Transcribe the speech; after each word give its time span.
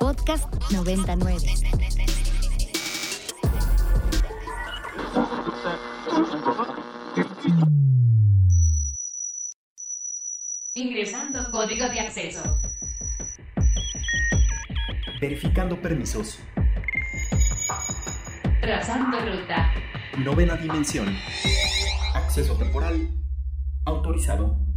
Podcast 0.00 0.48
99. 0.72 1.46
Ingresando 10.74 11.50
código 11.50 11.86
de 11.90 12.00
acceso. 12.00 12.40
Verificando 15.20 15.76
permisos. 15.82 16.38
Trazando 18.62 19.18
ruta. 19.20 19.70
Novena 20.16 20.56
dimensión. 20.56 21.14
Acceso 22.14 22.56
temporal. 22.56 23.06
Autorizado. 23.84 24.69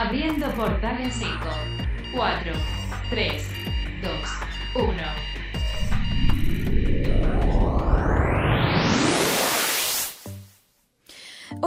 Abriendo 0.00 0.48
portal 0.52 1.00
en 1.00 1.10
5, 1.10 1.28
4, 2.14 2.52
3, 3.10 3.50
2, 4.00 4.12
1. 4.76 5.37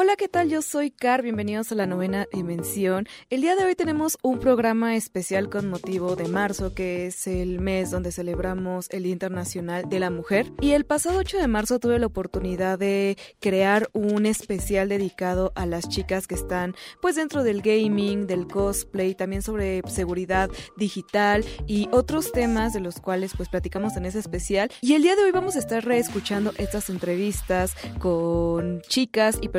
Hola, 0.03 0.15
¿qué 0.15 0.27
tal? 0.27 0.49
Yo 0.49 0.63
soy 0.63 0.89
Car, 0.89 1.21
bienvenidos 1.21 1.71
a 1.71 1.75
la 1.75 1.85
novena 1.85 2.25
dimensión. 2.33 3.07
El 3.29 3.41
día 3.41 3.55
de 3.55 3.65
hoy 3.65 3.75
tenemos 3.75 4.17
un 4.23 4.39
programa 4.39 4.95
especial 4.95 5.47
con 5.47 5.69
motivo 5.69 6.15
de 6.15 6.27
marzo, 6.27 6.73
que 6.73 7.05
es 7.05 7.27
el 7.27 7.59
mes 7.59 7.91
donde 7.91 8.11
celebramos 8.11 8.89
el 8.89 9.03
Día 9.03 9.11
Internacional 9.11 9.87
de 9.87 9.99
la 9.99 10.09
Mujer. 10.09 10.51
Y 10.59 10.71
el 10.71 10.85
pasado 10.85 11.19
8 11.19 11.37
de 11.37 11.47
marzo 11.47 11.77
tuve 11.77 11.99
la 11.99 12.07
oportunidad 12.07 12.79
de 12.79 13.15
crear 13.39 13.91
un 13.93 14.25
especial 14.25 14.89
dedicado 14.89 15.51
a 15.53 15.67
las 15.67 15.87
chicas 15.87 16.25
que 16.25 16.33
están 16.33 16.73
pues 16.99 17.15
dentro 17.15 17.43
del 17.43 17.61
gaming, 17.61 18.25
del 18.25 18.47
cosplay, 18.47 19.13
también 19.13 19.43
sobre 19.43 19.83
seguridad 19.87 20.49
digital 20.77 21.45
y 21.67 21.89
otros 21.91 22.31
temas 22.31 22.73
de 22.73 22.79
los 22.79 22.99
cuales 22.99 23.33
pues 23.37 23.49
platicamos 23.49 23.95
en 23.97 24.07
ese 24.07 24.17
especial. 24.17 24.71
Y 24.81 24.95
el 24.95 25.03
día 25.03 25.15
de 25.15 25.25
hoy 25.25 25.31
vamos 25.31 25.55
a 25.57 25.59
estar 25.59 25.85
reescuchando 25.85 26.53
estas 26.57 26.89
entrevistas 26.89 27.75
con 27.99 28.81
chicas 28.87 29.37
y 29.43 29.49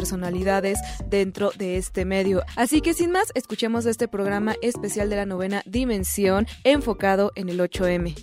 dentro 1.09 1.51
de 1.57 1.77
este 1.77 2.05
medio. 2.05 2.43
Así 2.57 2.81
que 2.81 2.95
sin 2.95 3.11
más, 3.11 3.31
escuchemos 3.35 3.87
este 3.87 4.09
programa 4.09 4.55
especial 4.63 5.11
de 5.11 5.17
la 5.17 5.27
novena 5.27 5.63
dimensión 5.67 6.47
enfocado 6.65 7.33
en 7.35 7.49
el 7.49 7.61
8M. 7.61 8.15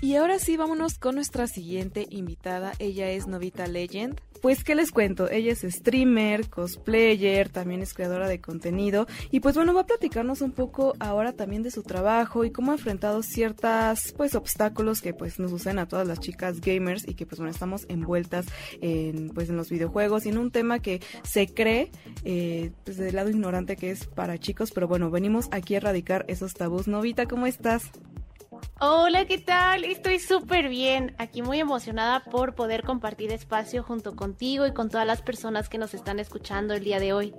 Y 0.00 0.16
ahora 0.16 0.38
sí, 0.38 0.56
vámonos 0.56 0.98
con 0.98 1.14
nuestra 1.14 1.46
siguiente 1.46 2.06
invitada. 2.10 2.72
Ella 2.78 3.10
es 3.10 3.26
Novita 3.26 3.66
Legend. 3.66 4.20
Pues, 4.44 4.62
¿qué 4.62 4.74
les 4.74 4.90
cuento? 4.90 5.30
Ella 5.30 5.52
es 5.52 5.62
streamer, 5.62 6.50
cosplayer, 6.50 7.48
también 7.48 7.80
es 7.80 7.94
creadora 7.94 8.28
de 8.28 8.42
contenido. 8.42 9.06
Y 9.30 9.40
pues 9.40 9.54
bueno, 9.54 9.72
va 9.72 9.80
a 9.80 9.86
platicarnos 9.86 10.42
un 10.42 10.52
poco 10.52 10.92
ahora 11.00 11.32
también 11.32 11.62
de 11.62 11.70
su 11.70 11.82
trabajo 11.82 12.44
y 12.44 12.50
cómo 12.50 12.70
ha 12.70 12.74
enfrentado 12.74 13.22
ciertas, 13.22 14.12
pues, 14.18 14.34
obstáculos 14.34 15.00
que 15.00 15.14
pues 15.14 15.38
nos 15.38 15.50
suceden 15.50 15.78
a 15.78 15.88
todas 15.88 16.06
las 16.06 16.20
chicas 16.20 16.60
gamers 16.60 17.08
y 17.08 17.14
que 17.14 17.24
pues 17.24 17.38
bueno, 17.38 17.52
estamos 17.52 17.86
envueltas 17.88 18.44
en, 18.82 19.30
pues, 19.30 19.48
en 19.48 19.56
los 19.56 19.70
videojuegos 19.70 20.26
y 20.26 20.28
en 20.28 20.36
un 20.36 20.50
tema 20.50 20.78
que 20.78 21.00
se 21.22 21.46
cree, 21.46 21.90
eh, 22.26 22.70
pues, 22.84 22.98
del 22.98 23.14
lado 23.14 23.30
ignorante 23.30 23.76
que 23.76 23.92
es 23.92 24.04
para 24.04 24.36
chicos. 24.36 24.72
Pero 24.72 24.86
bueno, 24.86 25.10
venimos 25.10 25.48
aquí 25.52 25.72
a 25.72 25.78
erradicar 25.78 26.26
esos 26.28 26.52
tabús. 26.52 26.86
Novita, 26.86 27.24
¿cómo 27.24 27.46
estás? 27.46 27.90
Hola, 28.86 29.24
¿qué 29.24 29.38
tal? 29.38 29.82
Estoy 29.82 30.18
súper 30.18 30.68
bien. 30.68 31.14
Aquí 31.16 31.40
muy 31.40 31.58
emocionada 31.58 32.22
por 32.22 32.54
poder 32.54 32.82
compartir 32.82 33.32
espacio 33.32 33.82
junto 33.82 34.14
contigo 34.14 34.66
y 34.66 34.74
con 34.74 34.90
todas 34.90 35.06
las 35.06 35.22
personas 35.22 35.70
que 35.70 35.78
nos 35.78 35.94
están 35.94 36.20
escuchando 36.20 36.74
el 36.74 36.84
día 36.84 37.00
de 37.00 37.14
hoy. 37.14 37.34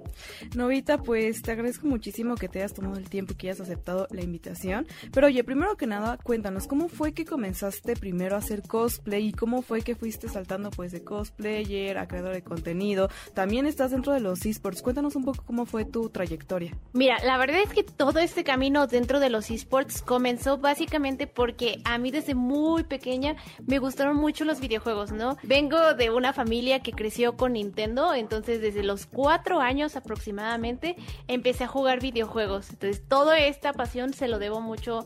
Novita, 0.55 0.97
pues 0.97 1.43
te 1.43 1.51
agradezco 1.51 1.85
muchísimo 1.85 2.33
que 2.33 2.49
te 2.49 2.57
hayas 2.57 2.73
tomado 2.73 2.97
el 2.97 3.11
tiempo 3.11 3.33
y 3.33 3.35
que 3.35 3.49
hayas 3.49 3.61
aceptado 3.61 4.07
la 4.09 4.23
invitación. 4.23 4.87
Pero 5.13 5.27
oye, 5.27 5.43
primero 5.43 5.77
que 5.77 5.85
nada, 5.85 6.17
cuéntanos, 6.17 6.65
¿cómo 6.65 6.89
fue 6.89 7.13
que 7.13 7.25
comenzaste 7.25 7.95
primero 7.95 8.33
a 8.33 8.39
hacer 8.39 8.63
cosplay 8.63 9.27
y 9.27 9.31
cómo 9.31 9.61
fue 9.61 9.83
que 9.83 9.93
fuiste 9.93 10.27
saltando 10.27 10.71
pues 10.71 10.91
de 10.91 11.03
cosplayer 11.03 11.99
a 11.99 12.07
creador 12.07 12.33
de 12.33 12.41
contenido? 12.41 13.11
También 13.35 13.67
estás 13.67 13.91
dentro 13.91 14.13
de 14.13 14.19
los 14.19 14.43
esports. 14.47 14.81
Cuéntanos 14.81 15.15
un 15.15 15.25
poco 15.25 15.43
cómo 15.45 15.67
fue 15.67 15.85
tu 15.85 16.09
trayectoria. 16.09 16.75
Mira, 16.93 17.19
la 17.23 17.37
verdad 17.37 17.61
es 17.61 17.69
que 17.69 17.83
todo 17.83 18.17
este 18.17 18.43
camino 18.43 18.87
dentro 18.87 19.19
de 19.19 19.29
los 19.29 19.51
esports 19.51 20.01
comenzó 20.01 20.57
básicamente 20.57 21.27
porque 21.35 21.81
a 21.83 21.97
mí 21.97 22.09
desde 22.09 22.33
muy 22.33 22.83
pequeña 22.83 23.35
me 23.67 23.77
gustaron 23.77 24.15
mucho 24.15 24.45
los 24.45 24.59
videojuegos, 24.59 25.11
¿no? 25.11 25.37
Vengo 25.43 25.93
de 25.93 26.09
una 26.09 26.33
familia 26.33 26.79
que 26.79 26.93
creció 26.93 27.37
con 27.37 27.53
Nintendo, 27.53 28.13
entonces 28.13 28.61
desde 28.61 28.83
los 28.83 29.05
cuatro 29.05 29.59
años 29.59 29.95
aproximadamente 29.95 30.95
empecé 31.27 31.65
a 31.65 31.67
jugar 31.67 31.99
videojuegos. 31.99 32.69
Entonces 32.71 33.03
toda 33.07 33.39
esta 33.39 33.73
pasión 33.73 34.13
se 34.13 34.27
lo 34.27 34.39
debo 34.39 34.61
mucho 34.61 35.05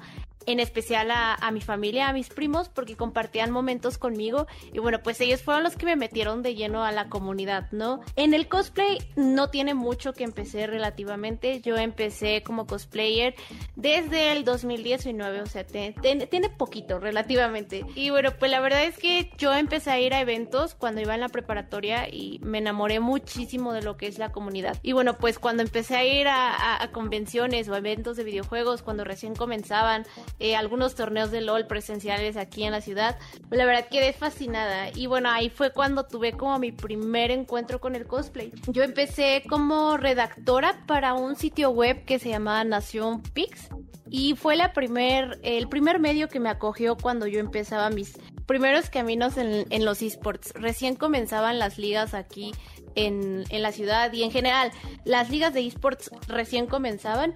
en 0.52 0.60
especial 0.60 1.10
a, 1.12 1.52
mi 1.52 1.62
familia, 1.62 2.10
a 2.10 2.14
mis 2.14 2.30
primos, 2.30 2.70
porque 2.70 2.96
compartían 2.96 3.52
momentos 3.52 3.98
conmigo 3.98 4.48
y 4.74 4.80
bueno, 4.80 5.00
pues 5.04 5.20
ellos 5.22 5.42
fueron 5.42 5.64
los 5.64 5.76
que 5.76 5.86
me 5.86 5.96
metieron 5.96 6.42
de 6.42 6.56
lleno 6.56 6.84
a 6.84 6.92
la 6.92 7.10
comunidad, 7.10 7.72
¿no? 7.72 8.02
En 8.16 8.34
el 8.34 8.48
cosplay 8.48 9.00
no 9.16 9.50
tiene 9.50 9.74
mucho 9.74 10.14
que 10.14 10.24
empecé 10.24 10.68
relativamente, 10.68 11.62
yo 11.62 11.78
empecé 11.78 12.44
como 12.44 12.68
cosplayer 12.68 13.36
desde 13.76 14.32
el 14.32 14.44
2019, 14.44 15.42
o 15.42 15.46
sea, 15.46 15.66
tiene 15.66 16.50
poquito 16.50 17.00
relativamente. 17.00 17.86
Y 17.96 18.10
bueno, 18.10 18.32
pues 18.38 18.52
la 18.52 18.60
verdad 18.60 18.86
es 18.86 18.98
que 18.98 19.32
yo 19.38 19.54
empecé 19.54 19.92
a 19.92 20.00
ir 20.00 20.14
a 20.14 20.22
eventos 20.22 20.76
cuando 20.76 21.02
iba 21.02 21.14
en 21.14 21.22
la 21.22 21.30
preparatoria 21.30 22.08
y 22.10 22.40
me 22.44 22.60
enamoré 22.60 23.00
muchísimo 23.00 23.74
de 23.74 23.82
lo 23.82 23.98
que 23.98 24.08
es 24.08 24.18
la 24.18 24.32
comunidad. 24.32 24.78
Y 24.84 24.94
bueno, 24.94 25.18
pues 25.18 25.40
cuando 25.40 25.64
empecé 25.64 25.96
a 25.96 26.06
ir 26.06 26.28
a, 26.28 26.82
a 26.82 26.92
convenciones 26.92 27.70
o 27.70 27.76
eventos 27.76 28.18
de 28.18 28.24
videojuegos, 28.24 28.82
cuando 28.82 29.04
recién 29.04 29.36
comenzaban, 29.36 30.06
eh, 30.40 30.56
algunos 30.56 30.96
torneos 30.96 31.32
de 31.32 31.42
LOL 31.42 31.68
presenciales 31.68 32.38
aquí 32.38 32.64
en 32.64 32.72
la 32.72 32.82
ciudad. 32.82 33.18
La 33.50 33.66
verdad 33.66 33.88
quedé 33.90 34.14
fascinada 34.14 34.90
y 34.96 35.08
bueno, 35.08 35.30
ahí 35.30 35.50
fue 35.50 35.72
cuando 35.72 36.06
tuve 36.06 36.34
como 36.34 36.58
mi 36.60 36.72
primer 36.72 37.32
encuentro 37.32 37.80
con 37.80 37.96
el 37.96 38.08
cosplay. 38.08 38.52
Yo 38.68 38.84
empecé 38.84 39.44
como 39.50 39.98
redactora 39.98 40.84
para 40.88 41.14
un 41.14 41.36
sitio 41.36 41.72
web 41.72 42.06
que 42.06 42.20
se 42.20 42.30
llamaba 42.30 42.64
Nación 42.64 43.22
Pix 43.22 43.70
y 44.10 44.36
fue 44.36 44.56
la 44.56 44.74
primer, 44.74 45.40
el 45.44 45.68
primer 45.70 46.00
medio 46.00 46.30
que 46.30 46.40
me 46.40 46.50
acogió 46.50 46.98
cuando 46.98 47.28
yo 47.28 47.40
empezaba 47.40 47.90
mis 47.90 48.18
primeros 48.46 48.90
caminos 48.90 49.38
en, 49.38 49.66
en 49.70 49.86
los 49.86 50.02
esports. 50.02 50.54
Recién 50.56 50.96
comenzaban 50.96 51.60
las 51.60 51.78
ligas 51.78 52.14
aquí 52.14 52.52
en, 52.96 53.44
en, 53.50 53.62
la 53.62 53.72
ciudad 53.72 54.12
y 54.12 54.24
en 54.24 54.32
general 54.32 54.72
las 55.06 55.30
ligas 55.30 55.54
de 55.54 55.66
esports 55.68 56.10
recién 56.28 56.66
comenzaban 56.66 57.36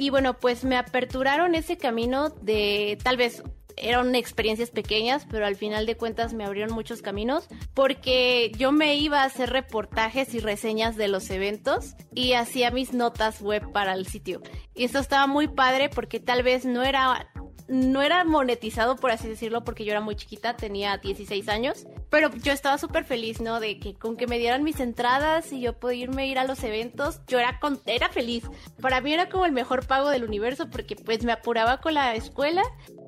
y 0.00 0.08
bueno, 0.08 0.38
pues 0.38 0.64
me 0.64 0.78
aperturaron 0.78 1.54
ese 1.54 1.76
camino 1.76 2.30
de 2.30 2.96
tal 3.04 3.18
vez 3.18 3.42
eran 3.76 4.14
experiencias 4.14 4.70
pequeñas, 4.70 5.26
pero 5.30 5.44
al 5.44 5.56
final 5.56 5.84
de 5.84 5.98
cuentas 5.98 6.32
me 6.32 6.42
abrieron 6.46 6.72
muchos 6.72 7.02
caminos 7.02 7.48
porque 7.74 8.50
yo 8.56 8.72
me 8.72 8.96
iba 8.96 9.20
a 9.20 9.26
hacer 9.26 9.50
reportajes 9.50 10.32
y 10.32 10.40
reseñas 10.40 10.96
de 10.96 11.08
los 11.08 11.28
eventos 11.28 11.96
y 12.14 12.32
hacía 12.32 12.70
mis 12.70 12.94
notas 12.94 13.42
web 13.42 13.72
para 13.72 13.92
el 13.92 14.06
sitio. 14.06 14.40
Y 14.74 14.84
esto 14.84 15.00
estaba 15.00 15.26
muy 15.26 15.48
padre 15.48 15.90
porque 15.90 16.18
tal 16.18 16.42
vez 16.42 16.64
no 16.64 16.82
era 16.82 17.30
no 17.70 18.02
era 18.02 18.24
monetizado, 18.24 18.96
por 18.96 19.12
así 19.12 19.28
decirlo, 19.28 19.62
porque 19.62 19.84
yo 19.84 19.92
era 19.92 20.00
muy 20.00 20.16
chiquita, 20.16 20.56
tenía 20.56 20.98
16 20.98 21.48
años, 21.48 21.86
pero 22.10 22.34
yo 22.34 22.52
estaba 22.52 22.78
súper 22.78 23.04
feliz, 23.04 23.40
¿no? 23.40 23.60
De 23.60 23.78
que 23.78 23.94
con 23.94 24.16
que 24.16 24.26
me 24.26 24.40
dieran 24.40 24.64
mis 24.64 24.80
entradas 24.80 25.52
y 25.52 25.60
yo 25.60 25.74
a 26.22 26.26
ir 26.26 26.38
a 26.40 26.44
los 26.44 26.64
eventos, 26.64 27.20
yo 27.28 27.38
era, 27.38 27.60
con, 27.60 27.80
era 27.86 28.08
feliz. 28.08 28.42
Para 28.80 29.00
mí 29.00 29.14
era 29.14 29.28
como 29.28 29.46
el 29.46 29.52
mejor 29.52 29.86
pago 29.86 30.10
del 30.10 30.24
universo 30.24 30.68
porque 30.68 30.96
pues 30.96 31.22
me 31.22 31.30
apuraba 31.30 31.80
con 31.80 31.94
la 31.94 32.16
escuela 32.16 32.62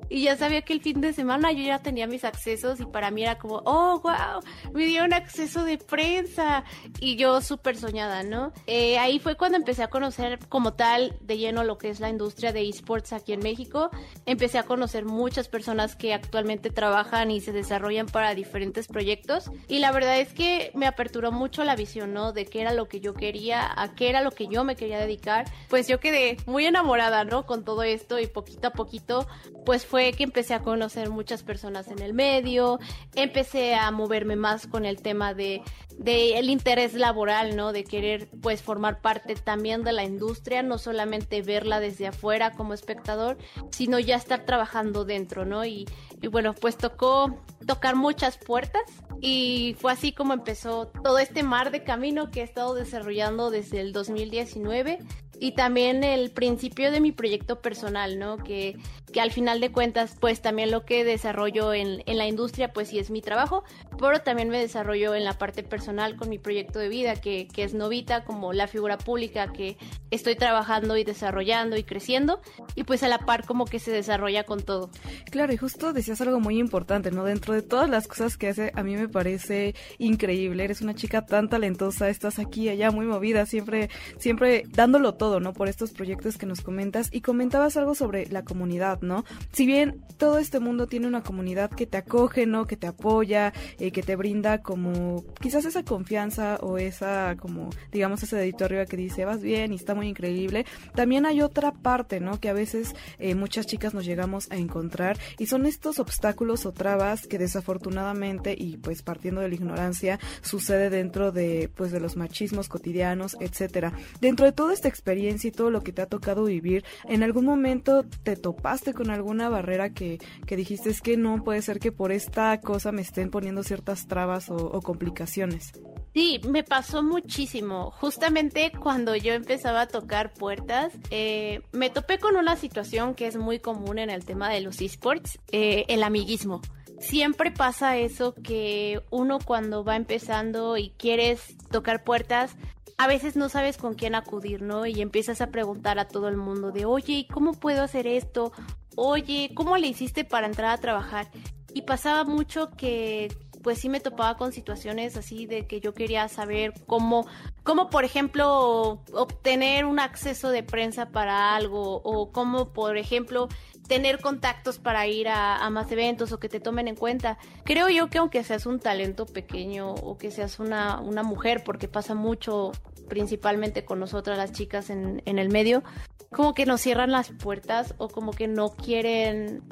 y 0.09 0.23
ya 0.23 0.37
sabía 0.37 0.61
que 0.61 0.73
el 0.73 0.81
fin 0.81 1.01
de 1.01 1.13
semana 1.13 1.51
yo 1.51 1.63
ya 1.63 1.79
tenía 1.79 2.07
mis 2.07 2.23
accesos 2.23 2.79
y 2.79 2.85
para 2.85 3.11
mí 3.11 3.23
era 3.23 3.37
como, 3.37 3.61
oh, 3.65 3.99
wow, 4.01 4.41
me 4.73 4.85
dieron 4.85 5.13
acceso 5.13 5.63
de 5.63 5.77
prensa 5.77 6.63
y 6.99 7.15
yo 7.15 7.41
súper 7.41 7.77
soñada, 7.77 8.23
¿no? 8.23 8.53
Eh, 8.67 8.97
ahí 8.99 9.19
fue 9.19 9.35
cuando 9.35 9.57
empecé 9.57 9.83
a 9.83 9.89
conocer 9.89 10.39
como 10.49 10.73
tal 10.73 11.17
de 11.21 11.37
lleno 11.37 11.63
lo 11.63 11.77
que 11.77 11.89
es 11.89 11.99
la 11.99 12.09
industria 12.09 12.51
de 12.51 12.67
esports 12.67 13.13
aquí 13.13 13.33
en 13.33 13.39
México. 13.39 13.89
Empecé 14.25 14.57
a 14.57 14.63
conocer 14.63 15.05
muchas 15.05 15.47
personas 15.47 15.95
que 15.95 16.13
actualmente 16.13 16.69
trabajan 16.69 17.31
y 17.31 17.41
se 17.41 17.51
desarrollan 17.51 18.07
para 18.07 18.35
diferentes 18.35 18.87
proyectos 18.87 19.51
y 19.67 19.79
la 19.79 19.91
verdad 19.91 20.19
es 20.19 20.33
que 20.33 20.71
me 20.73 20.87
aperturó 20.87 21.31
mucho 21.31 21.63
la 21.63 21.75
visión, 21.75 22.13
¿no? 22.13 22.33
De 22.33 22.45
qué 22.45 22.61
era 22.61 22.73
lo 22.73 22.87
que 22.87 22.99
yo 22.99 23.13
quería, 23.13 23.71
a 23.75 23.95
qué 23.95 24.09
era 24.09 24.21
lo 24.21 24.31
que 24.31 24.47
yo 24.47 24.63
me 24.63 24.75
quería 24.75 24.99
dedicar. 24.99 25.45
Pues 25.69 25.87
yo 25.87 25.99
quedé 25.99 26.37
muy 26.45 26.65
enamorada, 26.65 27.23
¿no? 27.23 27.45
Con 27.45 27.63
todo 27.63 27.83
esto 27.83 28.19
y 28.19 28.27
poquito 28.27 28.67
a 28.67 28.71
poquito, 28.71 29.27
pues 29.65 29.85
fue 29.93 30.11
que 30.13 30.23
empecé 30.23 30.55
a 30.55 30.63
conocer 30.63 31.11
muchas 31.11 31.43
personas 31.43 31.87
en 31.87 31.99
el 31.99 32.15
medio, 32.15 32.79
empecé 33.13 33.75
a 33.75 33.91
moverme 33.91 34.35
más 34.35 34.65
con 34.65 34.85
el 34.85 35.03
tema 35.03 35.35
de, 35.35 35.61
de 35.99 36.39
el 36.39 36.49
interés 36.49 36.95
laboral, 36.95 37.55
¿no? 37.55 37.71
De 37.73 37.83
querer 37.83 38.27
pues 38.41 38.63
formar 38.63 39.01
parte 39.01 39.35
también 39.35 39.83
de 39.83 39.91
la 39.93 40.03
industria, 40.03 40.63
no 40.63 40.79
solamente 40.79 41.43
verla 41.43 41.79
desde 41.79 42.07
afuera 42.07 42.53
como 42.53 42.73
espectador, 42.73 43.37
sino 43.69 43.99
ya 43.99 44.15
estar 44.15 44.45
trabajando 44.45 45.05
dentro, 45.05 45.45
¿no? 45.45 45.63
Y, 45.63 45.85
y 46.23 46.27
bueno, 46.27 46.55
pues 46.55 46.75
tocó 46.75 47.37
tocar 47.67 47.95
muchas 47.95 48.39
puertas 48.39 48.81
y 49.21 49.75
fue 49.79 49.91
así 49.91 50.11
como 50.11 50.33
empezó 50.33 50.87
todo 50.87 51.19
este 51.19 51.43
mar 51.43 51.69
de 51.69 51.83
camino 51.83 52.31
que 52.31 52.41
he 52.41 52.43
estado 52.43 52.73
desarrollando 52.73 53.51
desde 53.51 53.79
el 53.79 53.93
2019 53.93 54.97
y 55.39 55.53
también 55.53 56.03
el 56.03 56.31
principio 56.31 56.91
de 56.91 56.99
mi 56.99 57.11
proyecto 57.11 57.61
personal, 57.61 58.19
¿no? 58.19 58.37
Que, 58.37 58.77
que 59.11 59.21
al 59.21 59.31
final 59.31 59.59
de 59.59 59.71
cuentas, 59.71 60.15
pues 60.19 60.41
también 60.41 60.71
lo 60.71 60.85
que 60.85 61.03
desarrollo 61.03 61.73
en, 61.73 62.03
en, 62.05 62.17
la 62.17 62.27
industria, 62.27 62.73
pues 62.73 62.89
sí 62.89 62.99
es 62.99 63.09
mi 63.09 63.21
trabajo, 63.21 63.63
pero 63.99 64.21
también 64.21 64.49
me 64.49 64.59
desarrollo 64.59 65.15
en 65.15 65.23
la 65.23 65.37
parte 65.37 65.63
personal 65.63 66.15
con 66.15 66.29
mi 66.29 66.39
proyecto 66.39 66.79
de 66.79 66.89
vida, 66.89 67.15
que, 67.15 67.47
que 67.47 67.63
es 67.63 67.73
Novita, 67.73 68.23
como 68.25 68.53
la 68.53 68.67
figura 68.67 68.97
pública 68.97 69.51
que 69.51 69.77
estoy 70.11 70.35
trabajando 70.35 70.97
y 70.97 71.03
desarrollando 71.03 71.77
y 71.77 71.83
creciendo, 71.83 72.41
y 72.75 72.83
pues 72.83 73.03
a 73.03 73.07
la 73.07 73.19
par 73.19 73.45
como 73.45 73.65
que 73.65 73.79
se 73.79 73.91
desarrolla 73.91 74.43
con 74.43 74.61
todo. 74.61 74.89
Claro, 75.29 75.53
y 75.53 75.57
justo 75.57 75.93
decías 75.93 76.21
algo 76.21 76.39
muy 76.39 76.57
importante, 76.59 77.11
¿no? 77.11 77.23
Dentro 77.23 77.53
de 77.53 77.61
todas 77.61 77.89
las 77.89 78.07
cosas 78.07 78.37
que 78.37 78.49
hace, 78.49 78.71
a 78.75 78.83
mí 78.83 78.95
me 78.95 79.09
parece 79.09 79.75
increíble, 79.99 80.63
eres 80.63 80.81
una 80.81 80.95
chica 80.95 81.25
tan 81.25 81.49
talentosa, 81.49 82.09
estás 82.09 82.39
aquí, 82.39 82.69
allá, 82.69 82.91
muy 82.91 83.05
movida, 83.05 83.45
siempre, 83.45 83.89
siempre 84.17 84.63
dándolo 84.69 85.15
todo, 85.15 85.22
¿no? 85.39 85.53
Por 85.53 85.69
estos 85.69 85.91
proyectos 85.91 86.37
que 86.37 86.45
nos 86.45 86.61
comentas, 86.61 87.09
y 87.11 87.21
comentabas 87.21 87.77
algo 87.77 87.95
sobre 87.95 88.27
la 88.27 88.43
comunidad, 88.43 89.01
¿no? 89.01 89.23
Si 89.51 89.65
bien 89.65 90.03
todo 90.17 90.37
este 90.37 90.59
mundo 90.59 90.87
tiene 90.87 91.07
una 91.07 91.23
comunidad 91.23 91.71
que 91.71 91.85
te 91.85 91.97
acoge, 91.97 92.45
¿no? 92.45 92.65
Que 92.65 92.77
te 92.77 92.87
apoya, 92.87 93.53
eh, 93.79 93.91
que 93.91 94.03
te 94.03 94.15
brinda 94.15 94.61
como 94.61 95.23
quizás 95.39 95.65
esa 95.65 95.83
confianza 95.83 96.57
o 96.61 96.77
esa 96.77 97.35
como 97.39 97.69
digamos 97.91 98.23
ese 98.23 98.35
dedito 98.35 98.65
arriba 98.65 98.85
que 98.85 98.97
dice 98.97 99.25
vas 99.25 99.41
bien 99.41 99.71
y 99.71 99.75
está 99.75 99.95
muy 99.95 100.07
increíble. 100.07 100.65
También 100.95 101.25
hay 101.25 101.41
otra 101.41 101.71
parte, 101.71 102.19
¿no? 102.19 102.39
Que 102.39 102.49
a 102.49 102.53
veces 102.53 102.95
eh, 103.19 103.35
muchas 103.35 103.65
chicas 103.65 103.93
nos 103.93 104.05
llegamos 104.05 104.51
a 104.51 104.57
encontrar 104.57 105.17
y 105.37 105.47
son 105.47 105.65
estos 105.65 105.99
obstáculos 105.99 106.65
o 106.65 106.71
trabas 106.71 107.27
que 107.27 107.37
desafortunadamente 107.37 108.55
y 108.57 108.77
pues 108.77 109.01
partiendo 109.03 109.41
de 109.41 109.49
la 109.49 109.55
ignorancia 109.55 110.19
sucede 110.41 110.89
dentro 110.89 111.31
de 111.31 111.69
pues 111.73 111.91
de 111.91 111.99
los 111.99 112.17
machismos 112.17 112.69
cotidianos, 112.69 113.37
etcétera. 113.39 113.93
Dentro 114.19 114.45
de 114.45 114.51
toda 114.51 114.73
esta 114.73 114.87
experiencia 114.87 115.12
y 115.17 115.51
todo 115.51 115.69
lo 115.69 115.81
que 115.81 115.91
te 115.91 116.01
ha 116.01 116.07
tocado 116.07 116.45
vivir, 116.45 116.83
en 117.05 117.23
algún 117.23 117.45
momento 117.45 118.03
te 118.23 118.35
topaste 118.35 118.93
con 118.93 119.09
alguna 119.09 119.49
barrera 119.49 119.91
que, 119.91 120.19
que 120.45 120.55
dijiste 120.55 120.89
es 120.89 121.01
que 121.01 121.17
no 121.17 121.43
puede 121.43 121.61
ser 121.61 121.79
que 121.79 121.91
por 121.91 122.11
esta 122.11 122.59
cosa 122.61 122.91
me 122.91 123.01
estén 123.01 123.29
poniendo 123.29 123.63
ciertas 123.63 124.07
trabas 124.07 124.49
o, 124.49 124.55
o 124.55 124.81
complicaciones. 124.81 125.73
Sí, 126.13 126.39
me 126.47 126.63
pasó 126.63 127.01
muchísimo. 127.01 127.91
Justamente 127.91 128.71
cuando 128.71 129.15
yo 129.15 129.33
empezaba 129.33 129.81
a 129.81 129.87
tocar 129.87 130.33
puertas, 130.33 130.93
eh, 131.09 131.61
me 131.71 131.89
topé 131.89 132.19
con 132.19 132.35
una 132.35 132.55
situación 132.55 133.15
que 133.15 133.27
es 133.27 133.35
muy 133.35 133.59
común 133.59 133.97
en 133.97 134.09
el 134.09 134.23
tema 134.23 134.49
de 134.49 134.61
los 134.61 134.79
esports, 134.81 135.39
eh, 135.51 135.85
el 135.87 136.03
amiguismo. 136.03 136.61
Siempre 136.99 137.51
pasa 137.51 137.97
eso 137.97 138.33
que 138.33 139.01
uno 139.09 139.39
cuando 139.43 139.83
va 139.83 139.95
empezando 139.95 140.77
y 140.77 140.91
quieres 140.91 141.57
tocar 141.69 142.03
puertas, 142.03 142.55
a 143.03 143.07
veces 143.07 143.35
no 143.35 143.49
sabes 143.49 143.75
con 143.75 143.95
quién 143.95 144.15
acudir, 144.15 144.61
¿no? 144.61 144.85
Y 144.85 145.01
empiezas 145.01 145.41
a 145.41 145.51
preguntar 145.51 145.99
a 145.99 146.07
todo 146.07 146.29
el 146.29 146.37
mundo 146.37 146.71
de, 146.71 146.85
oye, 146.85 147.27
¿cómo 147.29 147.51
puedo 147.53 147.83
hacer 147.83 148.07
esto? 148.07 148.53
Oye, 148.95 149.51
¿cómo 149.53 149.75
le 149.75 149.87
hiciste 149.87 150.23
para 150.23 150.47
entrar 150.47 150.71
a 150.71 150.79
trabajar? 150.79 151.27
Y 151.73 151.81
pasaba 151.81 152.23
mucho 152.23 152.69
que 152.71 153.27
pues 153.63 153.79
sí 153.79 153.89
me 153.89 154.01
topaba 154.01 154.37
con 154.37 154.51
situaciones 154.51 155.17
así 155.17 155.45
de 155.47 155.65
que 155.65 155.79
yo 155.79 155.93
quería 155.93 156.27
saber 156.27 156.73
cómo, 156.85 157.25
cómo 157.63 157.89
por 157.89 158.03
ejemplo, 158.03 159.01
obtener 159.13 159.85
un 159.85 159.99
acceso 159.99 160.49
de 160.49 160.61
prensa 160.61 161.09
para 161.09 161.55
algo 161.55 162.01
o 162.03 162.31
cómo, 162.31 162.73
por 162.73 162.97
ejemplo, 162.97 163.47
tener 163.87 164.19
contactos 164.19 164.77
para 164.77 165.07
ir 165.07 165.27
a, 165.29 165.67
más 165.69 165.91
eventos 165.91 166.31
o 166.31 166.39
que 166.39 166.49
te 166.49 166.59
tomen 166.59 166.87
en 166.87 166.95
cuenta. 166.95 167.37
Creo 167.63 167.89
yo 167.89 168.09
que 168.09 168.17
aunque 168.17 168.43
seas 168.43 168.65
un 168.65 168.79
talento 168.79 169.25
pequeño 169.25 169.93
o 169.93 170.17
que 170.17 170.29
seas 170.29 170.59
una, 170.59 170.99
una 170.99 171.23
mujer, 171.23 171.63
porque 171.63 171.87
pasa 171.87 172.13
mucho 172.13 172.71
principalmente 173.07 173.85
con 173.85 173.99
nosotras 173.99 174.37
las 174.37 174.51
chicas 174.51 174.89
en, 174.89 175.21
en 175.25 175.39
el 175.39 175.49
medio, 175.49 175.83
como 176.31 176.53
que 176.53 176.65
nos 176.65 176.81
cierran 176.81 177.11
las 177.11 177.31
puertas 177.31 177.95
o 177.97 178.09
como 178.09 178.31
que 178.31 178.47
no 178.47 178.69
quieren 178.71 179.63